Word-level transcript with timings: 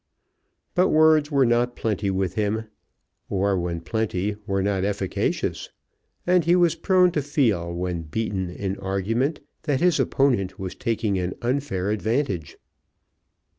But 0.73 0.89
words 0.89 1.29
were 1.29 1.45
not 1.45 1.75
plenty 1.75 2.09
with 2.09 2.33
him, 2.33 2.63
or, 3.29 3.55
when 3.59 3.81
plenty, 3.81 4.35
not 4.47 4.83
efficacious, 4.83 5.69
and 6.25 6.43
he 6.43 6.55
was 6.55 6.73
prone 6.73 7.11
to 7.11 7.21
feel, 7.21 7.71
when 7.71 8.01
beaten 8.01 8.49
in 8.49 8.77
argument, 8.79 9.41
that 9.69 9.79
his 9.79 9.99
opponent 9.99 10.57
was 10.57 10.73
taking 10.73 11.19
an 11.19 11.35
unfair 11.43 11.91
advantage. 11.91 12.57